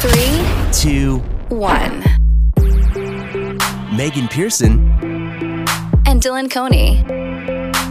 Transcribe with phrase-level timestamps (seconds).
[0.00, 1.18] Three, two,
[1.50, 2.00] one.
[3.94, 4.88] Megan Pearson.
[6.06, 7.00] And Dylan Coney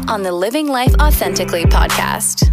[0.09, 2.49] on the Living Life Authentically podcast.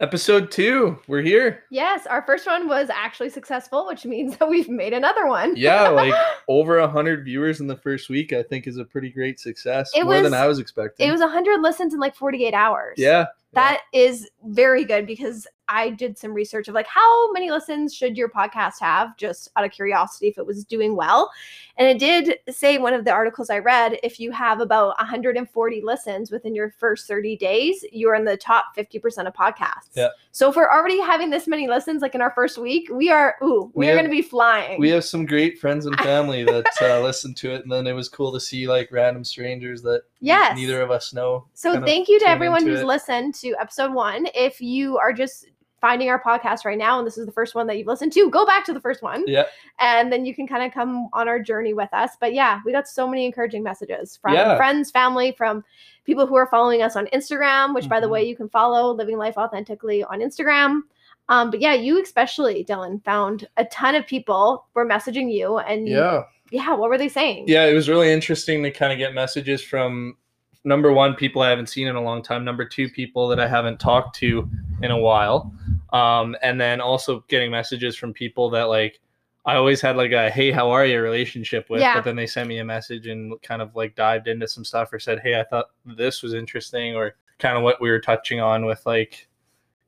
[0.00, 1.64] Episode two, we're here.
[1.70, 5.56] Yes, our first one was actually successful, which means that we've made another one.
[5.56, 6.12] Yeah, like
[6.48, 9.90] over a hundred viewers in the first week, I think is a pretty great success.
[9.96, 11.08] It More than I was expecting.
[11.08, 12.96] It was 100 listens in like 48 hours.
[12.98, 13.28] yeah.
[13.54, 18.16] That is very good because I did some research of like how many listens should
[18.16, 21.30] your podcast have just out of curiosity if it was doing well.
[21.76, 25.80] And it did say one of the articles I read if you have about 140
[25.82, 29.90] listens within your first 30 days, you're in the top 50% of podcasts.
[29.94, 30.08] Yeah.
[30.32, 33.36] So if we're already having this many listens like in our first week, we are
[33.42, 34.80] ooh, We we, are going to be flying.
[34.80, 37.92] We have some great friends and family that uh, listened to it, and then it
[37.92, 40.56] was cool to see like random strangers that Yes.
[40.56, 41.46] neither of us know.
[41.54, 42.86] So thank you to everyone who's it.
[42.86, 44.26] listened to episode one.
[44.34, 45.46] If you are just
[45.80, 48.28] finding our podcast right now and this is the first one that you've listened to,
[48.30, 49.44] go back to the first one Yeah,
[49.78, 52.12] and then you can kind of come on our journey with us.
[52.20, 54.56] But yeah, we got so many encouraging messages from Yeah.
[54.56, 55.64] friends, family, from
[56.04, 58.10] people who are following us on Instagram, which by the Mhm.
[58.10, 60.80] way, you can follow Living Life Authentically on Instagram.
[61.28, 65.86] Um, but yeah, you especially, Dylan, found a ton of people were messaging you and
[65.86, 67.44] yeah, yeah, what were they saying?
[67.46, 67.66] yeah.
[67.66, 70.16] It was really interesting to kind of get messages from
[70.64, 72.44] number one, people I haven't seen in a long time.
[72.44, 74.48] Number two, people that I haven't talked to
[74.82, 75.52] in a while.
[75.92, 79.00] Um, and then also getting messages from people that like
[79.46, 81.94] I always had like a hey, how are you relationship with, Yeah.
[81.94, 84.92] but then they sent me a message and kind of like dived into some stuff
[84.92, 88.40] or said, Hey, I thought this was interesting, or kind of what we were touching
[88.40, 89.26] on with like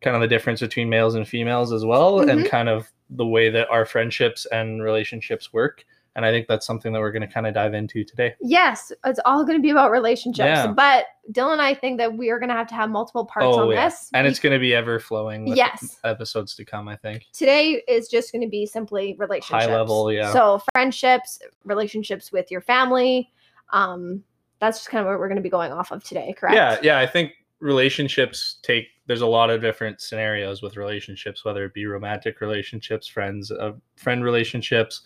[0.00, 2.48] kind of the difference between males and females as well, and Mhm.
[2.48, 5.84] kind of the way that our friendships and relationships work.
[6.20, 8.34] And I think that's something that we're going to kind of dive into today.
[8.42, 10.44] Yes, it's all going to be about relationships.
[10.44, 10.66] Yeah.
[10.66, 13.56] But Dylan and I think that we are going to have to have multiple parts
[13.56, 14.10] on this.
[14.12, 15.98] Oh, and be- it's going to be ever flowing with Yes.
[16.04, 17.26] episodes to come, I think.
[17.32, 19.64] today is just going to be simply relationships.
[19.64, 20.30] High level, yeah.
[20.30, 23.32] So friendships, relationships with your family.
[23.72, 24.22] Um,
[24.58, 26.54] that's just kind of what we're going to be going off of today, correct?
[26.54, 26.98] Yeah, yeah.
[26.98, 28.88] I think relationships take.
[29.06, 33.72] There's a lot of different scenarios with relationships, whether it be romantic relationships, friends, uh,
[33.96, 35.00] friend relationships,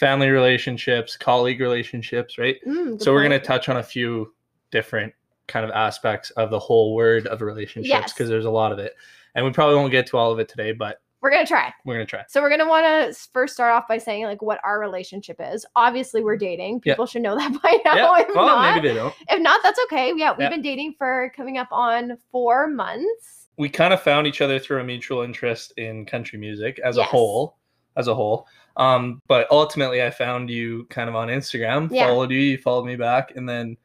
[0.00, 2.56] family relationships, colleague relationships, right?
[2.66, 4.32] Mm, So we're going to touch on a few
[4.70, 5.12] different
[5.46, 8.12] kind of aspects of the whole word of relationships Yes.
[8.12, 8.94] because there's a lot of it,
[9.34, 11.70] and we probably won't get to all of it today, but We're going to try.
[11.84, 12.24] we're going to try.
[12.28, 15.36] So we're going to want to first start off by saying like what our relationship
[15.38, 15.66] is.
[15.76, 16.80] Obviously, we're dating.
[16.80, 17.94] People should know that by now.
[18.16, 19.14] yeah, if well, not, maybe they don't.
[19.28, 20.12] if not, that's okay.
[20.16, 20.48] Yeah, we've Yeah.
[20.48, 23.48] been dating for coming up on four months.
[23.58, 27.04] we kind of found each other through a mutual interest in country music as a
[27.04, 27.58] whole
[27.96, 28.46] as a whole
[28.76, 32.06] um but ultimately i found you kind of on instagram Yeah.
[32.08, 33.76] followed you you followed me back and then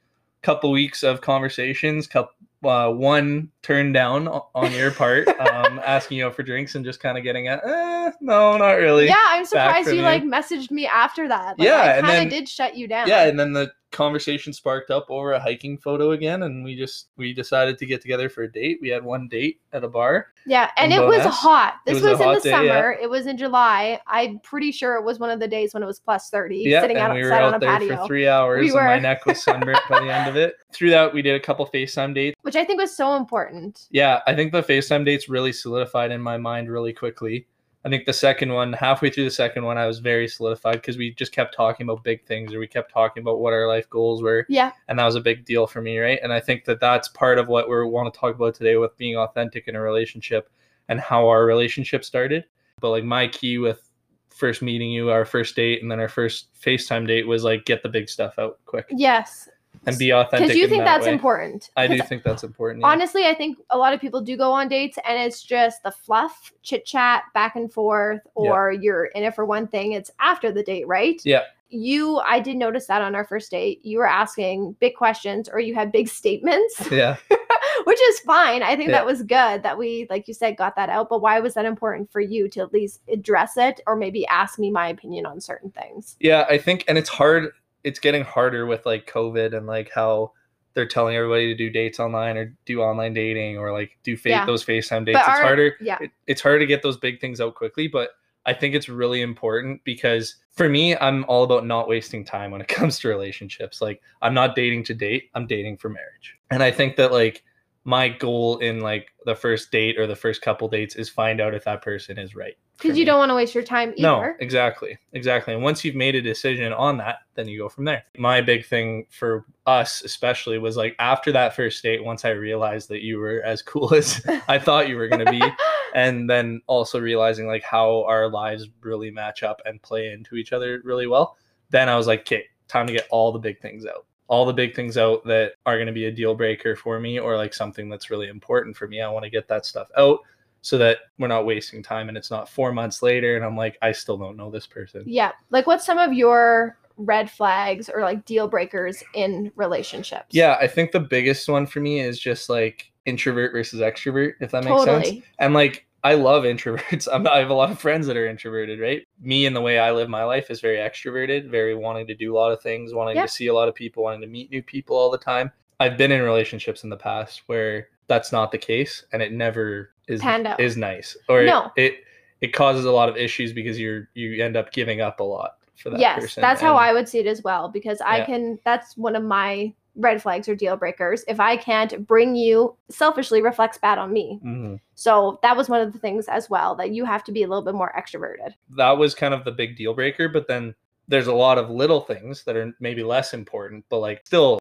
[0.42, 2.32] a couple weeks of conversations couple
[2.64, 7.00] uh, one turned down on your part um asking you out for drinks and just
[7.00, 10.02] kind of getting a eh, no not really Yeah, I'm surprised you you.
[10.02, 11.60] like messaged me after that.
[11.60, 13.08] Like, Yeah, I kind of did shut you down.
[13.08, 17.08] yeah and then the conversation sparked up over a hiking photo again and we just
[17.18, 20.28] we decided to get together for a date we had one date at a bar
[20.46, 21.76] Yeah, and it was hot.
[21.88, 22.74] It This was was, in the day, yeah.
[22.74, 22.92] summer.
[23.02, 24.00] It was in July.
[24.06, 26.82] I'm pretty sure it was one of the days when it was plus 30, Yeah,
[26.82, 28.86] sitting and outside we were on out a there patio, for three hours, We and
[28.86, 30.56] my neck was sunburnt by the end of it.
[30.72, 32.36] Through that, we did a couple FaceTime dates.
[32.44, 33.88] which I think was so important.
[33.90, 37.48] Yeah, I think the FaceTime dates really solidified in my mind really quickly.
[37.86, 40.98] I think the second one, halfway through the second one, I was very solidified because
[40.98, 43.88] we just kept talking about big things, or we kept talking about what our life
[43.92, 46.20] goals were, Yeah, and that was a big deal for me, right?
[46.24, 48.98] And I think that that's part of what we want to talk about today with
[48.98, 50.50] being authentic in a relationship
[50.90, 52.46] and how our relationship started.
[52.80, 53.88] But like my key with
[54.30, 57.84] first meeting you, our first date, and then our first FaceTime date was like get
[57.84, 59.48] the big stuff out quick yes,
[59.88, 60.48] and be authentic.
[60.48, 61.14] because you in think that that's way.
[61.14, 61.70] important.
[61.76, 62.82] I do think that's important.
[62.82, 62.88] yeah.
[62.88, 65.92] Honestly, I think a lot of people do go on dates and it's just the
[65.92, 68.50] fluff, chit chat, back and forth, Yeah.
[68.52, 69.94] or you're in it for one thing.
[69.94, 71.22] It's after the date, right?
[71.24, 71.42] Yeah.
[71.70, 73.84] You, I did notice that on our first date.
[73.84, 76.88] You were asking big questions or you had big statements.
[76.92, 77.18] Yeah.
[77.84, 78.64] which is fine.
[78.64, 78.96] I think Yeah.
[78.98, 81.10] that was good that we, like you said, got that out.
[81.10, 84.58] But why was that important for you to at least address it or maybe ask
[84.58, 86.16] me my opinion on certain things?
[86.22, 87.52] Yeah, I think, and it's hard.
[87.86, 90.34] It's getting harder with like COVID and like how
[90.74, 94.30] they're telling everybody to do dates online or do online dating or like do fa-
[94.30, 94.46] Yeah.
[94.46, 95.18] those FaceTime dates.
[95.20, 95.76] But it's our- harder.
[95.80, 95.98] Yeah.
[96.02, 98.10] It, it's harder to get those big things out quickly, but
[98.46, 102.62] I think it's really important because for me, I'm all about not wasting time when
[102.62, 103.82] it comes to relationships.
[103.82, 106.36] Like I'm not dating to date, I'm dating for marriage.
[106.52, 107.44] And I think that like
[107.86, 111.54] my goal in like the first date or the first couple dates is find out
[111.54, 112.58] if that person is right.
[112.78, 114.02] Because you don't want to waste your time either.
[114.02, 114.98] No, exactly.
[115.14, 115.54] Exactly.
[115.54, 118.04] And once you've made a decision on that, then you go from there.
[118.18, 122.90] My big thing for us, especially, was like after that first date, once I realized
[122.90, 125.42] that you were as cool as I thought you were going to be,
[125.96, 130.52] and then also realizing like how our lives really match up and play into each
[130.52, 131.38] other really well,
[131.70, 134.06] then I was like, okay, time to get all the big things out.
[134.28, 137.20] All the big things out that are going to be a deal breaker for me
[137.20, 139.00] or like something that's really important for me.
[139.00, 140.20] I want to get that stuff out
[140.66, 143.78] so that we're not wasting time and it's not four months later and I'm like,
[143.84, 145.04] I still don't know this person.
[145.06, 145.32] Yeah.
[145.52, 150.26] Like, what's some of your red flags or like deal breakers in relationships?
[150.32, 154.50] Yeah, I think the biggest one for me is just like introvert versus extrovert, if
[154.50, 155.06] that makes sense.
[155.06, 155.24] Totally.
[155.38, 157.08] And like, I love introverts.
[157.14, 159.06] I'm, I have a lot of friends that are introverted, right?
[159.22, 162.34] Me and the way I live my life is very extroverted, very wanting to do
[162.34, 163.28] a lot of things, wanting Yeah.
[163.28, 165.52] to see a lot of people, wanting to meet new people all the time.
[165.80, 169.92] I've been in relationships in the past where that's not the case, and it never
[170.08, 170.22] is
[170.60, 171.72] is nice, or it- No.
[171.76, 171.96] it,
[172.42, 175.58] it causes a lot of issues because you're you end up giving up a lot
[175.76, 176.42] for that yes, person.
[176.42, 177.70] that's how I would see it as well.
[177.70, 178.26] Because I Yeah.
[178.26, 181.24] can, that's one of my red flags or deal breakers.
[181.28, 184.40] If I can't bring you selfishly reflects bad on me.
[184.46, 184.80] Mhm.
[184.96, 187.48] So that was one of the things as well that you have to be a
[187.48, 188.54] little bit more extroverted.
[188.78, 190.28] that was kind of the big deal breaker.
[190.30, 190.76] But then
[191.08, 194.60] there's a lot of little things that are maybe less important, but like still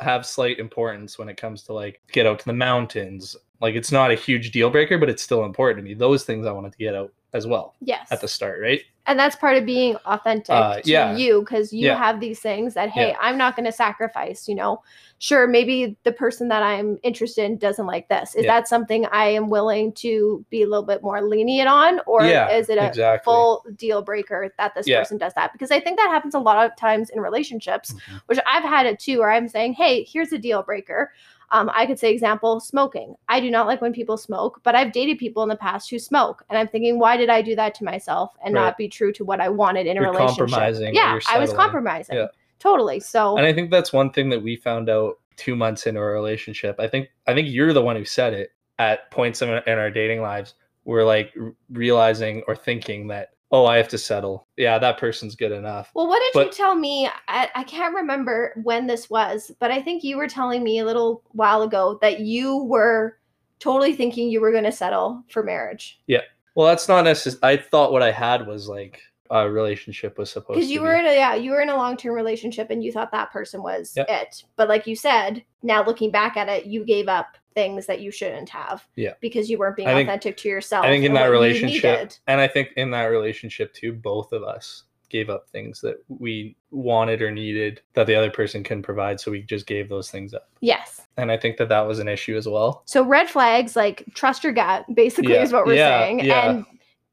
[0.00, 3.36] have slight importance when it comes to like get out to the mountains.
[3.60, 5.94] Like it's not a huge deal breaker, but it's still important to me.
[5.94, 8.10] Those things I wanted to get out as well Yes.
[8.10, 8.80] at the start, right?
[9.08, 11.16] And that's part of being authentic Uh, to yeah.
[11.16, 11.96] you because you Yeah.
[11.98, 13.16] have these things that hey Yeah.
[13.20, 14.82] i'm not going to sacrifice you know
[15.18, 19.24] sure maybe the person that i'm interested in doesn't like this is that something i
[19.24, 23.24] am willing to be a little bit more lenient on or is it a exactly.
[23.24, 26.64] full deal breaker that this person does that because i think that happens a lot
[26.64, 28.20] of times in relationships Mhm.
[28.26, 31.10] which i've had it too where i'm saying hey here's a deal breaker
[31.50, 33.14] um, I could say example smoking.
[33.28, 35.98] I do not like when people smoke, but I've dated people in the past who
[35.98, 38.62] smoke, and I'm thinking, why did I do that to myself and Right.
[38.62, 40.48] not be true to what I wanted in a You're relationship?
[40.48, 42.16] compromising Yeah, I was compromising.
[42.16, 42.26] Yeah.
[42.58, 43.00] Totally.
[43.00, 46.12] So And I think that's one thing that we found out two months into our
[46.12, 46.76] relationship.
[46.80, 49.90] I think I think you're the one who said it at points in, in our
[49.90, 50.54] dating lives.
[50.84, 51.34] We're like
[51.70, 54.46] realizing or thinking that oh, I have to settle.
[54.56, 55.90] Yeah, that person's good enough.
[55.94, 57.08] Well, what did you tell me?
[57.28, 60.84] I, I can't remember when this was, but I think you were telling me a
[60.84, 63.18] little while ago that you were
[63.58, 66.20] totally thinking you were going to settle for marriage Yeah.
[66.54, 67.54] Well, that's not necessary.
[67.54, 69.00] I thought what I had was like
[69.30, 70.84] a relationship was supposed to because you be.
[70.84, 73.30] were in a yeah you were in a long term relationship and you thought that
[73.30, 74.06] person was Yep.
[74.08, 74.44] it.
[74.56, 78.10] But like you said, now looking back at it, you gave up things that you
[78.12, 78.86] shouldn't have.
[78.94, 79.14] Yeah.
[79.20, 80.84] because you weren't being think- authentic to yourself.
[80.84, 84.84] I think in that relationship, and I think in that relationship too, both of us
[85.10, 89.18] gave up things that we wanted or needed that the other person couldn't provide.
[89.18, 90.48] So we just gave those things up.
[90.60, 91.00] yes.
[91.16, 92.82] And I think that that was an issue as well.
[92.84, 96.50] So red flags, like trust your gut, basically Yeah, is what we're yeah, saying, yeah.
[96.50, 96.64] and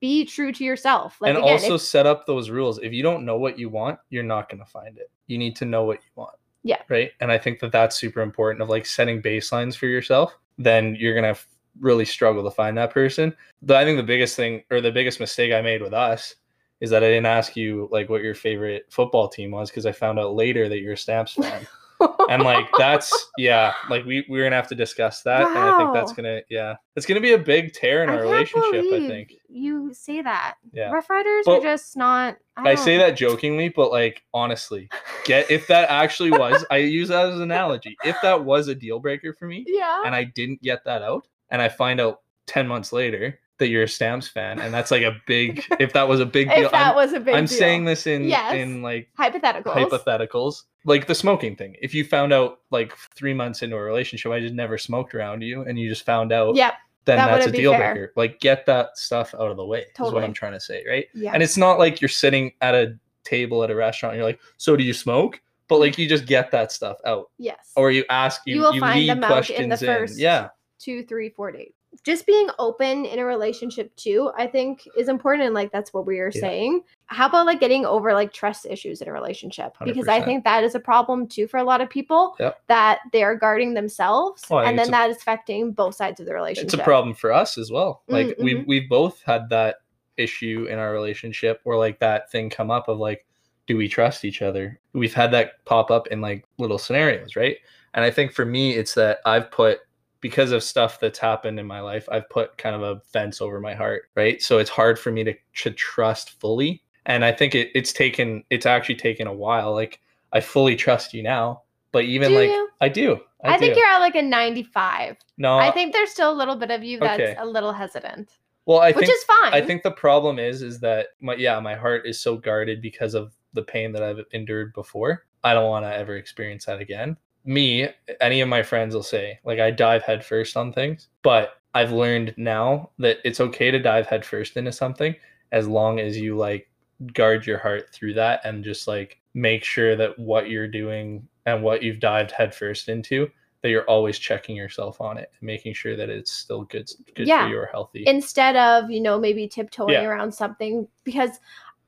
[0.02, 1.18] be true to yourself.
[1.22, 2.78] Like and again, also if- set up those rules.
[2.80, 5.10] If you don't know what you want, you're not going to find it.
[5.28, 6.36] You need to know what you want.
[6.66, 6.82] Yeah.
[6.90, 7.12] Right.
[7.22, 10.36] And I think that that's super important of like setting baselines for yourself.
[10.58, 11.40] Then you're going to
[11.80, 13.36] really struggle to find that person.
[13.62, 16.36] But I think the biggest thing or the biggest mistake I made with us
[16.82, 19.92] is that I didn't ask you like what your favorite football team was because I
[19.92, 21.68] found out later that you're a Stamps fan.
[22.30, 25.42] and like that's yeah, like we we're gonna have to discuss that.
[25.48, 28.22] And I think that's gonna yeah, it's gonna be a big tear in I our
[28.22, 28.86] relationship.
[28.94, 29.34] I think.
[29.50, 30.56] you say that.
[30.74, 30.92] Yeah.
[30.92, 32.38] Roughriders Well, are just not.
[32.58, 34.90] I, I say that jokingly, but like honestly,
[35.26, 37.96] get if that actually was, I use that as an analogy.
[38.04, 40.04] If that was a deal breaker for me, Yeah.
[40.06, 43.84] and I didn't get that out, and I find out ten months later that you're
[43.84, 45.64] a Stamps fan, and that's like a big.
[45.80, 47.58] If that was a big deal, if that I'm, was a big I'm deal.
[47.58, 48.54] saying this in Yes.
[48.56, 49.64] in like hypotheticals.
[49.90, 51.76] hypotheticals, like the smoking thing.
[51.82, 55.42] If you found out like three months into a relationship, I just never smoked around
[55.42, 56.74] you, and you just found out, Yep.
[57.06, 57.94] then that that's a deal fair.
[57.94, 58.14] breaker.
[58.16, 59.86] Like get that stuff out of the way.
[60.00, 61.06] Is what I'm trying to say, right?
[61.14, 61.32] Yeah.
[61.34, 64.40] And it's not like you're sitting at a table at a restaurant and you're like,
[64.58, 65.42] so do you smoke?
[65.68, 67.32] But like you just get that stuff out.
[67.40, 67.72] yes.
[67.76, 70.50] Or you ask you, You will you find them out questions in the first Yeah.
[70.80, 71.75] two, three, four dates.
[72.04, 75.46] Just being open in a relationship too, I think is important.
[75.46, 76.42] And like that's what we are Yeah.
[76.42, 76.82] saying.
[77.08, 79.74] How about like getting over like trust issues in a relationship?
[79.84, 80.26] Because I 100%.
[80.26, 82.60] think that is a problem too for a lot of people Yep.
[82.68, 86.34] that they are guarding themselves Oh, and then that is affecting both sides of the
[86.34, 86.66] relationship.
[86.66, 88.04] It's a problem for us as well.
[88.08, 89.78] Like Mm, we've we've both had that
[90.18, 93.26] issue in our relationship where like that thing come up of like,
[93.68, 94.80] do we trust each other?
[94.94, 97.58] We've had that pop up in like little scenarios, right?
[97.94, 99.80] And I think for me, it's that I've put
[100.26, 103.60] because of stuff that's happened in my life, I've put kind of a fence over
[103.60, 104.42] my heart, right?
[104.42, 106.82] So it's hard for me to, to trust fully.
[107.06, 109.72] And I think it, it's taken, it's actually taken a while.
[109.72, 110.00] Like
[110.34, 112.70] I fully trust you now, But even Do like you?
[112.82, 113.20] I do.
[113.44, 113.80] I, I, think do.
[113.82, 115.18] you're at like a 95.
[115.38, 115.60] no.
[115.60, 117.36] I think there's still a little bit of you that's Okay.
[117.38, 118.32] a little hesitant,
[118.66, 119.54] well, I which think is fine.
[119.54, 123.14] I think the problem is is that my yeah, my heart is so guarded because
[123.14, 125.28] of the pain that I've endured before.
[125.44, 127.16] I don't want to ever experience that again.
[127.46, 127.88] Me,
[128.22, 132.34] any of my friends will say, like I dive headfirst on things, but I've learned
[132.38, 135.16] now that it's okay to dive headfirst into something
[135.52, 136.70] as long as you like
[137.14, 141.62] guard your heart through that and just like make sure that what you're doing and
[141.62, 143.30] what you've dived headfirst into
[143.62, 147.28] that you're always checking yourself on it and making sure that it's still good good
[147.28, 147.46] Yeah.
[147.46, 148.06] for you or healthy.
[148.08, 150.06] instead of you know maybe tiptoeing Yeah.
[150.06, 151.40] around something because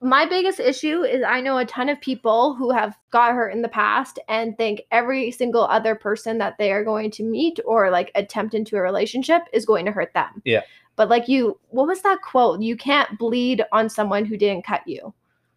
[0.02, 3.62] my biggest issue is i know a ton of people who have got hurt in
[3.62, 7.90] the past and think every single other person that they are going to meet or
[7.90, 10.62] like attempt into a relationship is going to hurt them Yeah.
[10.96, 14.82] but like you what was that quote you can't bleed on someone who didn't cut
[14.88, 15.14] you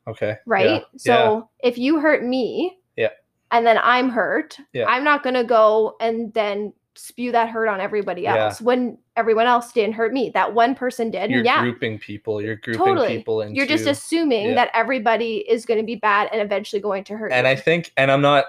[0.07, 0.37] okay.
[0.47, 0.99] right Yeah.
[0.99, 3.11] so if you hurt me Yeah.
[3.51, 4.87] and then i'm hurt Yeah.
[4.89, 8.47] i'm not going to go and then spew that hurt on everybody Yeah.
[8.47, 12.43] else when everyone else didn't hurt me that one person did you're yeah grouping people
[12.43, 13.17] you're grouping Totally.
[13.17, 14.55] people into you're just assuming yeah.
[14.55, 17.53] that everybody is going to be bad and eventually going to hurt and you.
[17.53, 18.47] i think and i'm not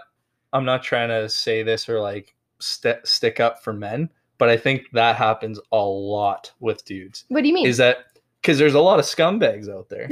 [0.53, 4.57] i'm not trying to say this or like st- stick up for men but i
[4.57, 8.05] think that happens a lot with dudes what do you mean is that
[8.41, 10.09] because there's a lot of scumbags out there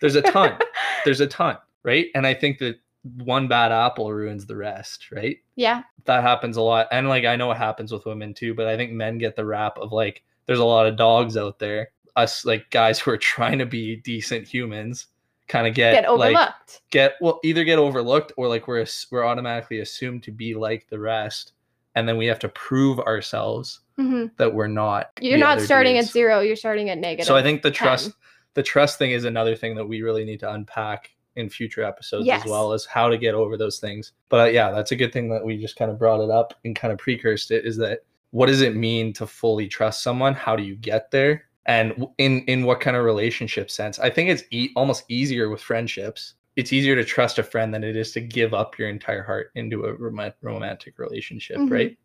[0.00, 0.58] there's a ton
[1.04, 2.76] there's a ton right and i think that
[3.16, 5.38] one bad apple ruins the rest right?
[5.56, 5.82] Yeah.
[6.04, 6.88] That happens a lot.
[6.92, 9.44] And like i know it happens with women too but i think men get the
[9.44, 13.16] rap of like there's a lot of dogs out there us like guys who are
[13.18, 15.06] trying to be decent humans
[15.48, 16.82] kind of get, get like overlooked.
[16.90, 20.98] get well either get overlooked or like we're we're automatically assumed to be like the
[20.98, 21.52] rest
[21.94, 24.30] and then we have to prove ourselves Mhm.
[24.36, 27.62] that we're not you're not starting at zero you're starting at negative so i think
[27.62, 27.86] the 10.
[27.86, 28.12] trust
[28.54, 32.26] the trust thing is another thing that we really need to unpack in future episodes
[32.26, 32.44] Yes.
[32.44, 34.12] as well as how to get over those things.
[34.28, 36.54] But uh, yeah that's a good thing that we just kind of brought it up
[36.64, 40.34] and kind of precursed it is that what does it mean to fully trust someone?
[40.34, 41.44] How do you get there?
[41.66, 43.98] And in in what kind of relationship sense?
[43.98, 46.34] I think it's e- almost easier with friendships.
[46.56, 49.50] It's easier to trust a friend than it is to give up your entire heart
[49.54, 51.70] into a rom- romantic relationship Mhm.
[51.70, 51.98] right?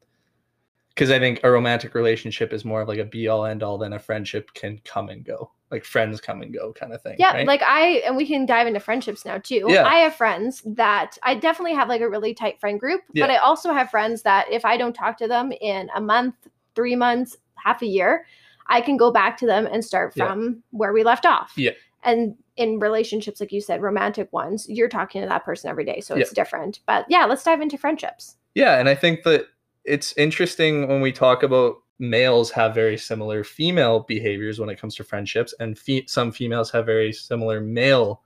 [0.89, 3.77] Because i think a romantic relationship is more of like a be all end all
[3.79, 7.15] than a friendship can come and go like friends come and go kind of thing
[7.19, 7.47] yeah right?
[7.47, 9.85] like i and we can dive into friendships now too Yeah.
[9.85, 13.25] i have friends that i definitely have like a really tight friend group Yeah.
[13.25, 16.35] but i also have friends that if i don't talk to them in a month
[16.75, 18.25] three months half a year
[18.67, 20.27] i can go back to them and start Yeah.
[20.27, 21.71] from where we left off Yeah.
[22.03, 25.99] and in relationships like you said romantic ones you're talking to that person every day
[26.01, 26.21] so Yeah.
[26.21, 29.47] it's different but yeah let's dive into friendships Yeah, and I think that
[29.85, 34.95] it's interesting when we talk about males have very similar female behaviors when it comes
[34.95, 38.21] to friendships, and fe- some females have very similar male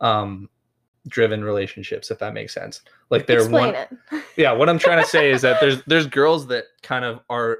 [0.00, 0.48] um,
[1.08, 2.10] driven relationships.
[2.10, 3.86] If that makes sense, like they're explain one.
[4.12, 7.20] it Yeah, what I'm trying to say is that there's there's girls that kind of
[7.30, 7.58] are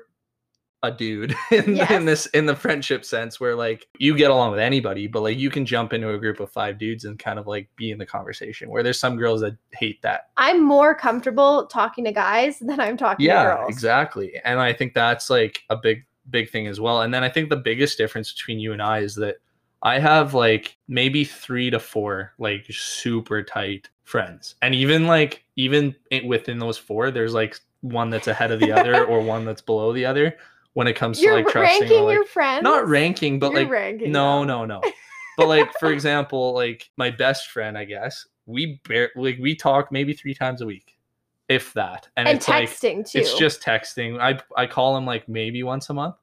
[0.83, 1.91] a dude in, Yes.
[1.91, 5.39] in this in the friendship sense where like you get along with anybody but like
[5.39, 7.99] you can jump into a group of five dudes and kind of like be in
[7.99, 12.59] the conversation where there's some girls that hate that i'm more comfortable talking to guys
[12.61, 16.51] than i'm talking to yeah girls exactly and i think that's like a big big
[16.51, 19.15] thing as well and then i think the biggest difference between you and i is
[19.15, 19.37] that
[19.83, 25.95] i have like maybe three to four like super tight friends and even like even
[26.27, 29.93] within those four there's like one that's ahead of the other or one that's below
[29.93, 30.37] the other
[30.77, 33.63] when it comes you're to like trusting or, like, your friends not ranking but You're
[33.63, 34.49] like ranking no them.
[34.49, 34.81] no no
[35.39, 39.91] but like for example like my best friend i guess we bear like we talk
[39.91, 40.97] maybe three times a week
[41.49, 44.21] if that and, and it's like too it's just texting.
[44.21, 46.17] I I call him like maybe once a month.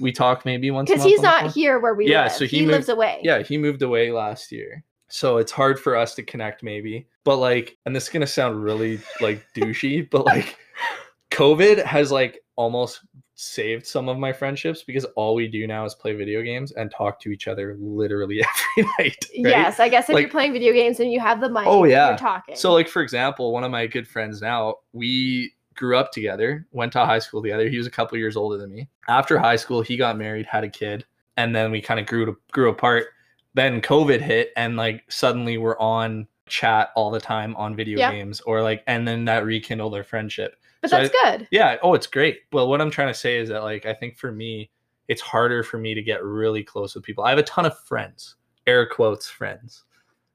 [0.00, 1.02] We talk maybe once a month.
[1.04, 2.32] because he's not here where we Yeah, live.
[2.32, 3.20] so he he, moved- lives away.
[3.22, 4.82] Yeah, he moved away last year.
[5.08, 7.06] So it's hard for us to connect maybe.
[7.24, 10.56] But like and this is gonna sound really like douchey, but like
[11.30, 13.00] COVID has like almost
[13.36, 16.90] saved some of my friendships because all we do now is play video games and
[16.90, 18.44] talk to each other literally
[18.76, 18.98] every night.
[18.98, 19.26] right?
[19.32, 21.84] Yes, I guess if Like- you're playing video games and you have the mic, Oh,
[21.84, 22.08] yeah.
[22.10, 22.54] you're talking.
[22.54, 26.92] So, like for example, one of my good friends now, we grew up together, went
[26.92, 27.66] to high school together.
[27.70, 28.88] He was a couple years older than me.
[29.08, 31.06] After high school, he got married, had a kid,
[31.38, 33.06] and then we kind of grew to, grew apart.
[33.54, 38.10] Then COVID hit, and like suddenly we're on chat all the time on video Yeah.
[38.12, 40.56] games, or like, and then that rekindle their friendship.
[40.82, 41.48] but so that's good.
[41.50, 41.76] Yeah.
[41.82, 42.40] Oh, it's great.
[42.52, 44.70] Well, what I'm trying to say is that like I think for me,
[45.08, 47.24] it's harder for me to get really close with people.
[47.24, 49.84] I have a ton of friends, air quotes friends.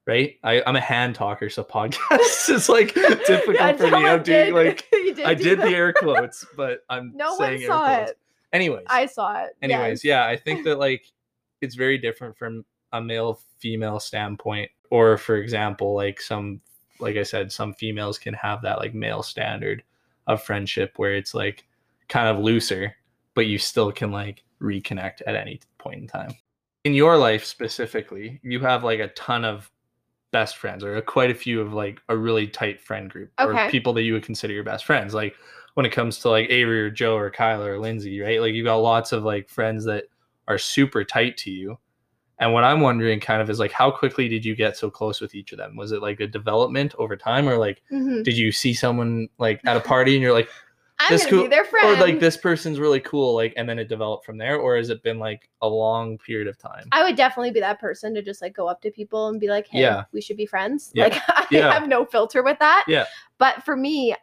[0.08, 0.36] Right?
[0.44, 4.06] I, I'm a hand talker, so podcasts is like difficult Yeah, for me.
[4.06, 5.66] I'm doing like did I did that.
[5.70, 8.20] the air quotes, but I'm No saying one saw it.
[8.54, 9.56] Anyways, I saw it.
[9.64, 10.06] anyways, yes.
[10.06, 11.06] yeah, I think that like
[11.62, 16.62] it's very different from a male female standpoint, or for example, like some
[17.00, 19.84] like I said, some females can have that like male standard
[20.28, 21.66] of friendship where it's like
[22.08, 22.96] kind of looser,
[23.34, 26.34] but you still can like reconnect at any point in time.
[26.86, 29.70] In your life specifically, you have like a ton of
[30.32, 33.68] best friends or quite a few of like a really tight friend group Okay.
[33.68, 35.14] or people that you would consider your best friends.
[35.14, 35.36] Like
[35.76, 38.40] when it comes to like Avery or Joe or Kyla or Lindsay, right?
[38.40, 40.06] Like you got lots of like friends that
[40.48, 41.78] are super tight to you.
[42.40, 45.22] And what I'm wondering kind of is like how quickly did you get so close
[45.22, 45.76] with each of them?
[45.76, 48.24] Was it like a development over time or like Mhm.
[48.24, 50.50] did you see someone like at a party and you're like
[51.00, 51.88] I'm this cool- be their friend.
[51.98, 54.90] or like this person's really cool like and then it developed from there or has
[54.90, 56.88] it been like a long period of time?
[56.94, 59.48] I would definitely be that person to just like go up to people and be
[59.48, 60.04] like, "Hey, Yeah.
[60.14, 61.06] we should be friends." Yeah.
[61.06, 61.72] Like I Yeah.
[61.74, 62.86] have no filter with that.
[62.88, 63.06] Yeah.
[63.40, 64.16] But for me,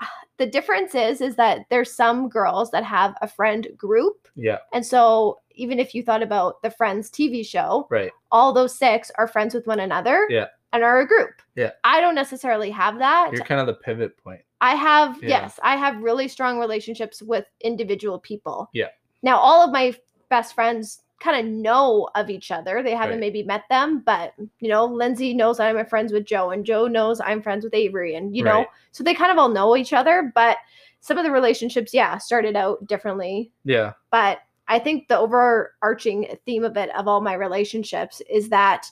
[0.38, 4.84] the difference is is that there's some girls that have a friend group, Yeah, and
[4.84, 8.10] so even if you thought about the Friends TV show, right.
[8.30, 10.26] all those six are friends with one another.
[10.30, 10.46] Yeah.
[10.72, 11.40] And are a group.
[11.54, 11.70] Yeah.
[11.84, 13.30] I don't necessarily have that.
[13.32, 14.40] You're kind of the pivot point.
[14.60, 15.28] I have Yeah.
[15.28, 18.68] yes, I have really strong relationships with individual people.
[18.72, 18.88] Yeah.
[19.22, 19.94] Now all of my
[20.30, 22.82] best friends kind of know of each other.
[22.82, 23.20] They haven't Right.
[23.20, 27.20] maybe met them, but you know, Lindsay knows I'm friends with Joe and Joe knows
[27.20, 28.66] I'm friends with Avery and you know, Right.
[28.90, 30.56] so they kind of all know each other, but
[31.00, 33.92] some of the relationships yeah, started out differently, Yeah.
[34.10, 38.86] but I think the overarching theme of it of all my relationships is that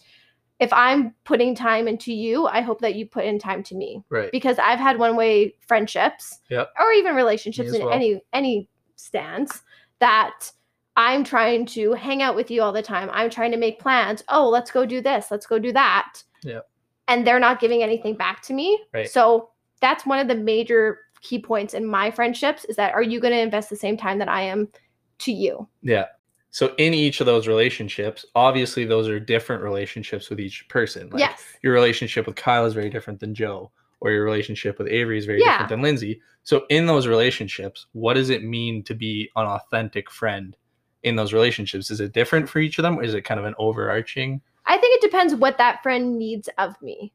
[0.60, 4.04] if I'm putting time into you, I hope that you put in time to me
[4.10, 4.30] Right.
[4.30, 6.72] because I've had one way friendships Yep.
[6.78, 7.92] or even relationships in well.
[7.92, 9.62] any any stance
[9.98, 10.52] that
[10.96, 13.08] I'm trying to hang out with you all the time.
[13.12, 14.22] I'm trying to make plans.
[14.28, 15.30] Oh, let's go do this.
[15.30, 16.22] Let's go do that.
[16.42, 16.68] Yep.
[17.08, 18.78] And they're not giving anything back to me.
[18.92, 19.08] Right.
[19.10, 19.50] So
[19.80, 23.32] that's one of the major key points in my friendships is that are you going
[23.32, 24.68] to invest the same time that I am
[25.22, 25.68] to you?
[25.82, 26.06] Yeah.
[26.50, 31.08] So in each of those relationships, obviously those are different relationships with each person.
[31.10, 31.42] Like yes.
[31.62, 35.24] your relationship with Kyle is very different than Joe, or your relationship with Avery is
[35.24, 35.52] very Yeah.
[35.52, 36.20] different than Lindsay.
[36.42, 40.56] So in those relationships, what does it mean to be an authentic friend
[41.04, 41.90] in those relationships?
[41.90, 42.98] Is it different for each of them?
[42.98, 44.40] Or is it kind of an overarching?
[44.66, 47.12] I think it depends what that friend needs of me.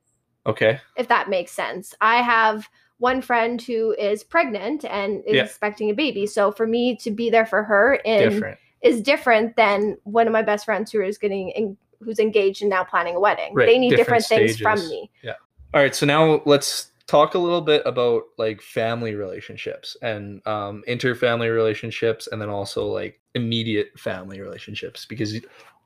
[0.47, 0.79] Okay.
[0.95, 1.93] if that makes sense.
[1.99, 5.43] I have one friend who is pregnant and is Yeah.
[5.43, 6.25] expecting a baby.
[6.25, 8.57] So for me to be there for her in, Different.
[8.81, 12.69] is different than one of my best friends who is getting en- who's engaged and
[12.69, 13.53] now planning a wedding.
[13.53, 15.09] Right, They need different, different things from me.
[15.23, 15.33] Yeah.
[15.73, 20.83] All right, so now let's talk a little bit about like family relationships and um,
[20.87, 25.39] interfamily relationships, and then also like immediate family relationships because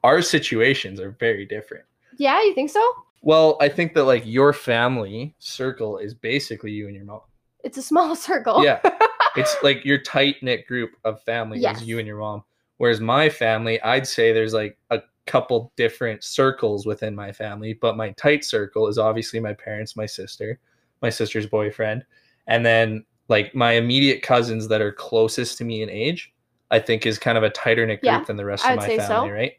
[0.04, 1.86] our situations are very different.
[2.18, 2.82] Yeah, you think so?
[3.22, 7.22] Well, I think that like your family circle is basically you and your mom.
[7.64, 8.64] It's a small circle.
[8.64, 8.80] Yeah,
[9.38, 11.82] it's like your tight knit group of family Yes.
[11.82, 12.44] is you and your mom.
[12.78, 17.96] Whereas my family, I'd say there's like a couple different circles within my family, but
[17.96, 20.60] my tight circle is obviously my parents, my sister,
[21.04, 22.04] my sister's boyfriend,
[22.48, 26.34] and then like my immediate cousins that are closest to me in age,
[26.72, 28.88] I think is kind of a tighter knit group Yeah, than the rest of my
[28.88, 29.30] say family, so.
[29.30, 29.54] right?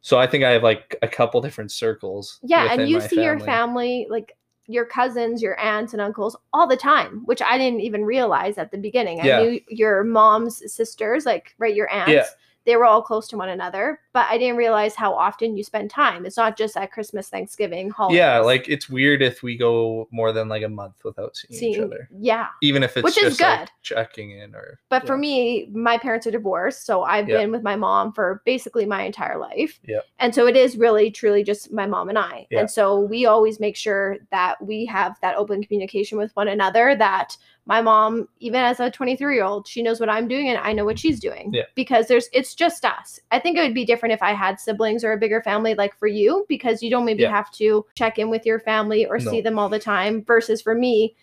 [0.00, 2.38] So I think I have like a couple different circles.
[2.42, 6.76] Yeah, and you see your family, like your cousins, your aunts and uncles all the
[6.76, 9.18] time, which I didn't even realize at the beginning.
[9.24, 9.38] Yeah.
[9.38, 12.12] I knew your mom's sisters, like right, your aunts.
[12.12, 12.26] Yeah.
[12.64, 15.90] They were all close to one another, but I didn't realize how often you spend
[15.90, 16.26] time.
[16.26, 18.16] It's not just at Christmas, Thanksgiving, holidays.
[18.18, 21.78] Yeah, like it's weird if we go more than like a month without seeing, each
[21.78, 22.08] other.
[22.18, 22.48] yeah.
[22.60, 23.70] Even if it's Which is just like, good.
[23.82, 27.36] checking in or But for me, my parents are divorced, so I've Yeah.
[27.36, 29.78] been with my mom for basically my entire life.
[29.86, 30.04] Yep.
[30.18, 32.48] And so it is really truly just my mom and I.
[32.50, 32.58] Yeah.
[32.58, 36.96] And so we always make sure that we have that open communication with one another
[36.96, 40.56] that my mom, even as a 23 year old, she knows what I'm doing and
[40.58, 41.50] I know what she's doing.
[41.52, 41.64] Yeah.
[41.74, 43.20] Because there's it's just us.
[43.30, 45.96] I think it would be different if I had siblings or a bigger family like
[45.98, 47.30] for you, because you don't maybe Yeah.
[47.30, 50.24] have to check in with your family or see them all the time.
[50.24, 51.14] Versus for me,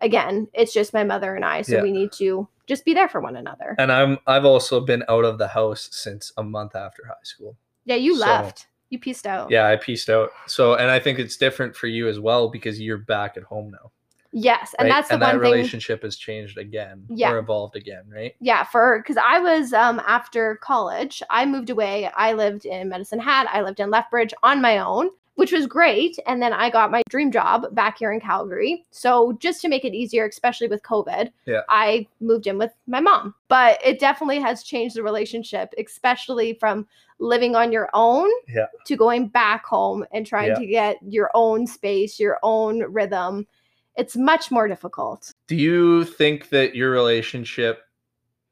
[0.00, 1.62] again, it's just my mother and I.
[1.62, 1.82] So Yeah.
[1.82, 3.74] we need to just be there for one another.
[3.78, 7.56] And I'm I've also been out of the house since a month after high school.
[7.84, 8.66] Yeah, you So- left.
[8.90, 9.50] You pieced out.
[9.50, 10.30] Yeah, I pieced out.
[10.46, 13.70] So and I think it's different for you as well because you're back at home
[13.72, 13.90] now.
[14.36, 14.94] Yes, and right?
[14.96, 15.52] that's the and one that thing.
[15.52, 17.30] relationship has changed again Yeah.
[17.30, 18.34] or evolved again, right?
[18.40, 22.10] Yeah, for because I was um after college, I moved away.
[22.16, 23.46] I lived in Medicine Hat.
[23.52, 26.18] I lived in Lethbridge on my own, which was great.
[26.26, 28.84] And then I got my dream job back here in Calgary.
[28.90, 31.60] So just to make it easier, especially with COVID, Yeah.
[31.68, 33.36] I moved in with my mom.
[33.46, 36.88] But it definitely has changed the relationship, especially from
[37.20, 38.66] living on your own Yeah.
[38.86, 40.54] to going back home and trying Yeah.
[40.58, 43.46] to get your own space, your own rhythm.
[43.96, 45.32] It's much more difficult.
[45.46, 47.82] Do you think that your relationship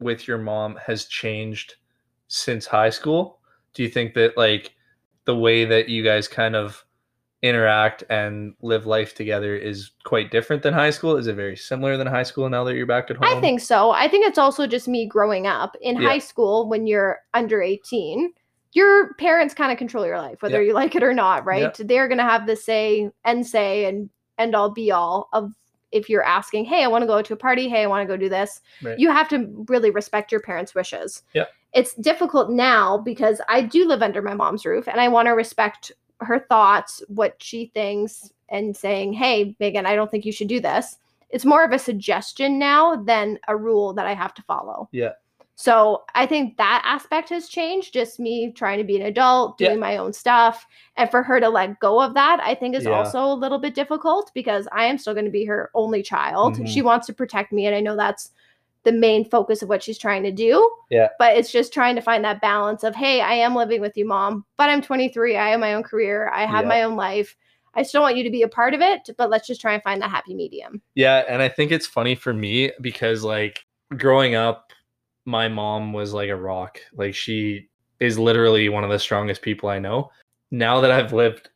[0.00, 1.74] with your mom has changed
[2.28, 3.38] since high school?
[3.74, 4.74] Do you think that like
[5.24, 6.84] the way that you guys kind of
[7.42, 11.16] interact and live life together is quite different than high school?
[11.16, 13.26] Is it very similar than high school now that you're back at home?
[13.26, 13.90] I think so.
[13.90, 16.08] I think it's also just me growing up in Yeah.
[16.08, 18.32] high school when you're under 18.
[18.74, 20.68] Your parents kind of control your life, whether Yeah.
[20.68, 21.74] you like it or not, right?
[21.78, 24.08] They're going to have the say and say and
[24.42, 25.52] end all be all of
[25.92, 27.68] if you're asking, hey, I want to go to a party.
[27.68, 28.60] Hey, I want to go do this.
[28.82, 28.98] Right.
[28.98, 31.22] You have to really respect your parents' wishes.
[31.34, 31.44] Yeah.
[31.74, 35.32] It's difficult now because I do live under my mom's roof and I want to
[35.32, 40.48] respect her thoughts, what she thinks, and saying, hey, Megan, I don't think you should
[40.48, 40.96] do this.
[41.30, 44.88] It's more of a suggestion now than a rule that I have to follow.
[44.92, 45.12] Yeah.
[45.54, 47.92] So I think that aspect has changed.
[47.92, 49.68] Just me trying to be an adult, Yeah.
[49.68, 50.66] doing my own stuff.
[50.96, 52.92] And for her to let go of that, I think is Yeah.
[52.92, 56.56] also a little bit difficult because I am still going to be her only child.
[56.56, 56.68] Mhm.
[56.68, 57.66] She wants to protect me.
[57.66, 58.30] And I know that's
[58.84, 60.68] the main focus of what she's trying to do.
[60.90, 61.08] Yeah.
[61.18, 64.04] But it's just trying to find that balance of, hey, I am living with you,
[64.04, 65.36] mom, but I'm 23.
[65.36, 66.30] I have my own career.
[66.34, 66.68] I have Yeah.
[66.68, 67.36] my own life.
[67.74, 69.82] I still want you to be a part of it, but let's just try and
[69.82, 70.82] find that happy medium.
[70.94, 73.64] Yeah, and I think it's funny for me because like
[73.96, 74.72] growing up,
[75.24, 76.78] my mom was like a rock.
[76.94, 77.68] Like she
[78.00, 80.10] is literally one of the strongest people I know.
[80.50, 81.50] Now that I've lived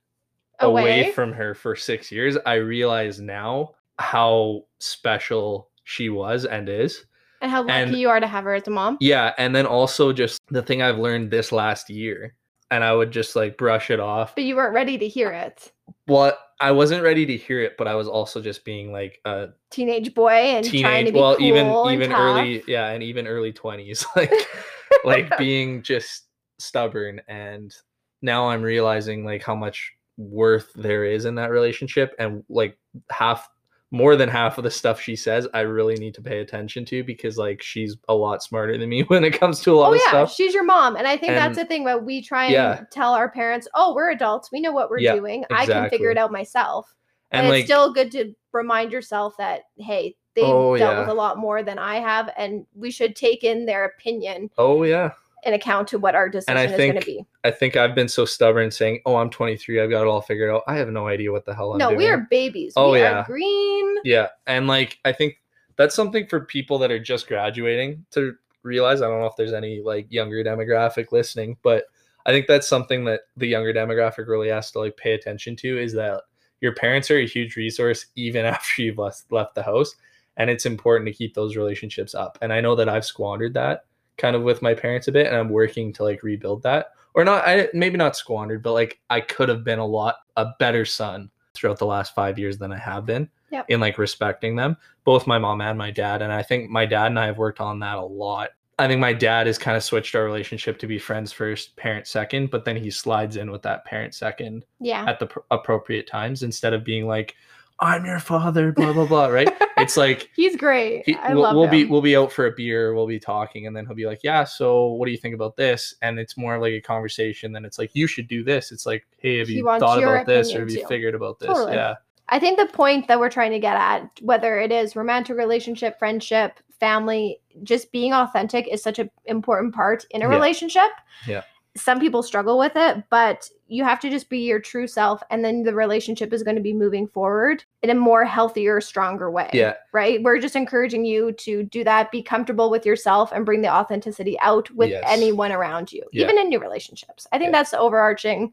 [0.60, 1.12] away, Away?
[1.12, 7.04] from her for 6 years, I realize now how special she was and is.
[7.42, 8.96] And how lucky And- you are to have her as a mom.
[9.00, 12.34] Yeah, and then also just the thing I've learned this last year
[12.70, 14.34] and I would just like brush it off.
[14.34, 15.72] But you weren't ready to hear it.
[16.06, 19.48] Well, I wasn't ready to hear it, but I was also just being like a
[19.70, 22.18] Teenage boy and trying to teenage be well cool even and even tough.
[22.18, 24.32] early yeah and even early 20s like
[25.04, 26.24] like being just
[26.58, 27.74] stubborn and
[28.22, 32.78] now i'm realizing like how much worth there is in that relationship and like
[33.10, 33.48] half
[33.92, 37.04] more than half of the stuff she says i really need to pay attention to
[37.04, 39.92] because like she's a lot smarter than me when it comes to a lot of
[39.92, 42.20] Oh of yeah, stuff she's your mom, and I think that's the thing that we
[42.22, 42.80] try and Yeah.
[42.90, 43.68] tell our parents.
[43.74, 44.50] Oh, we're adults.
[44.52, 45.44] We know what we're Yeah, doing.
[45.52, 46.92] I can figure it out myself.
[47.30, 51.08] and And like it's still good to remind yourself that hey, they've Oh, dealt with
[51.08, 55.12] a lot more than I have, and we should take in their opinion oh yeah
[55.46, 57.26] in account to what our decision I is going to think be.
[57.44, 60.50] i think i've been so stubborn saying oh i'm 23 i've got it all figured
[60.50, 62.72] out i have no idea what the hell i'm no, doing No, we are babies.
[62.76, 63.20] Oh, we yeah.
[63.20, 63.96] are green.
[64.04, 65.40] Yeah, and like I think
[65.76, 69.02] that's something for people that are just graduating to realize.
[69.02, 71.84] I don't know if there's any like younger demographic listening, but
[72.24, 75.78] I think that's something that the younger demographic really has to like pay attention to
[75.78, 76.22] is that
[76.60, 79.94] your parents are a huge resource even after you've left left the house,
[80.36, 82.38] and it's important to keep those relationships up.
[82.42, 83.84] And I know that I've squandered that
[84.18, 86.92] kind of with my parents a bit, and I'm working to like rebuild that.
[87.14, 90.46] Or not, I maybe not squandered, but like I could have been a lot a
[90.58, 93.66] better son throughout the last five years than I have been Yep.
[93.68, 96.20] in like respecting them, both my mom and my dad.
[96.20, 98.50] And I think my dad and I have worked on that a lot.
[98.78, 102.06] I think my dad has kind of switched our relationship to be friends first, parent
[102.06, 105.04] second, but then he slides in with that parent second Yeah.
[105.08, 107.34] at the pr- appropriate times instead of being like,
[107.80, 109.28] "I'm your father," blah blah blah.
[109.28, 109.48] Right?
[109.76, 111.04] It's like He's great.
[111.06, 111.70] he, I we'll, love we'll him.
[111.70, 114.20] be we'll be out for a beer, we'll be talking, and then he'll be like,
[114.22, 117.64] "Yeah, so what do you think about this?" And it's more like a conversation than
[117.64, 120.54] it's like, "You should do this." It's like, "Hey, have He you thought about this,
[120.54, 120.86] or have you too.
[120.86, 121.74] figured about this?" Totally.
[121.74, 121.94] Yeah,
[122.28, 125.98] I think the point that we're trying to get at, whether it is romantic relationship,
[125.98, 130.34] friendship, family, just being authentic is such an important part in a Yeah.
[130.34, 130.90] relationship.
[131.26, 131.42] Yeah.
[131.76, 135.44] Some people struggle with it, but you have to just be your true self, and
[135.44, 139.50] then the relationship is going to be moving forward in a more healthier, stronger way.
[139.52, 140.22] yeah, Right.
[140.22, 144.38] We're just encouraging you to do that, be comfortable with yourself, and bring the authenticity
[144.40, 145.04] out with Yes.
[145.06, 146.24] anyone around you, Yeah.
[146.24, 147.26] even in new relationships.
[147.32, 147.58] I think Yeah.
[147.58, 148.52] that's the overarching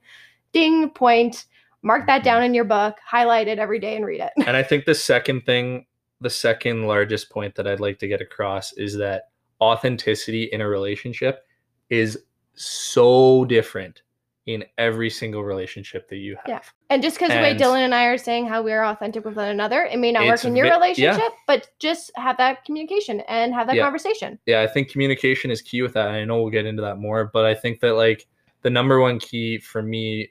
[0.52, 1.46] ding point.
[1.82, 4.32] Mark that down in your book, highlight it every day, and read it.
[4.48, 5.86] and I think the second thing,
[6.22, 9.30] the second largest point that I'd like to get across is that
[9.62, 11.46] authenticity in a relationship
[11.90, 12.24] is
[12.56, 14.02] so different
[14.46, 16.46] in every single relationship that you have.
[16.48, 16.60] Yeah.
[16.90, 19.38] And just because the way Dylan and I are saying how we are authentic with
[19.38, 20.76] one another, it may not work in your ve- yeah.
[20.76, 23.84] relationship, but just have that communication and have that Yeah.
[23.84, 24.38] conversation.
[24.46, 26.10] yeah, I think communication is key with that.
[26.10, 28.28] I know we'll get into that more, but I think that like
[28.64, 30.30] the number one key for me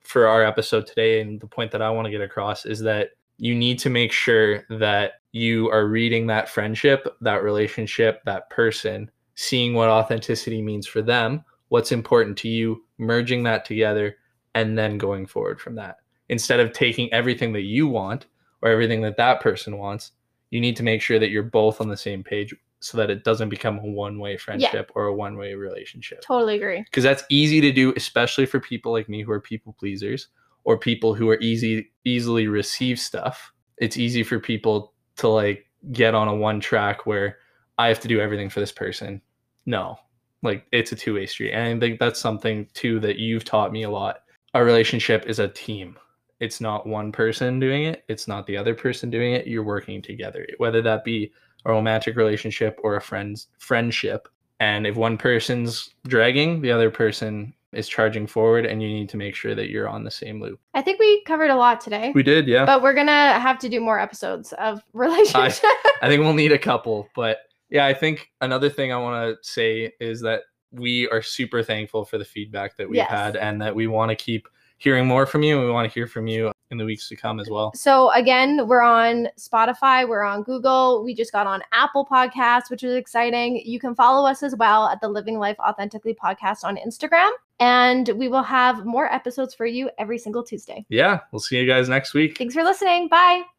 [0.00, 3.10] for our episode today and the point that I want to get across is that
[3.38, 9.10] you need to make sure that you are reading that friendship, that relationship, that person,
[9.40, 14.16] seeing what authenticity means for them, what's important to you, merging that together,
[14.56, 15.98] and then going forward from that.
[16.28, 18.26] Instead of taking everything that you want
[18.62, 20.10] or everything that that person wants,
[20.50, 23.22] you need to make sure that you're both on the same page so that it
[23.22, 26.82] doesn't become a one-way friendship or a one-way relationship Totally agree.
[26.82, 30.28] because that's easy to do especially for people like me who are people pleasers
[30.64, 36.14] or people who are easy easily receive stuff it's easy for people to like get
[36.14, 37.38] on a one track where
[37.78, 39.20] i have to do everything for this person
[39.68, 39.96] no
[40.42, 43.84] like it's a two-way street and i think that's something too that you've taught me
[43.84, 44.22] a lot
[44.54, 45.96] our relationship is a team
[46.40, 49.46] it's not one person doing it, it's not the other person doing it.
[49.46, 51.32] You're working together, whether that be
[51.64, 54.28] a romantic relationship or a friend's friendship.
[54.60, 59.16] And if one person's dragging, the other person is charging forward, and you need to
[59.16, 60.58] make sure that you're on the same loop.
[60.74, 62.12] I think we covered a lot today.
[62.14, 62.64] We did, yeah.
[62.64, 65.64] but we're gonna have to do more episodes of relationship.
[66.00, 67.38] I think we'll need a couple, but
[67.70, 72.04] yeah, I think another thing I want to say is that we are super thankful
[72.04, 73.10] for the feedback that we've Yes.
[73.10, 75.92] had and that we want to keep hearing more from you and we want to
[75.92, 77.72] hear from you in the weeks to come as well.
[77.74, 82.84] So again, we're on Spotify, we're on Google, we just got on Apple Podcasts, which
[82.84, 83.62] is exciting.
[83.64, 88.08] You can follow us as well at the Living Life Authentically podcast on Instagram, and
[88.10, 90.84] we will have more episodes for you every single Tuesday.
[90.90, 92.38] Yeah, we'll see you guys next week.
[92.38, 93.08] Thanks for listening.
[93.08, 93.57] Bye.